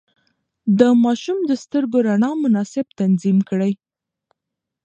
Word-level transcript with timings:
د 0.79 0.81
ماشوم 1.03 1.39
د 1.49 1.51
سترګو 1.63 1.97
رڼا 2.07 2.31
مناسب 2.43 2.85
تنظيم 2.99 3.37
کړئ. 3.49 3.73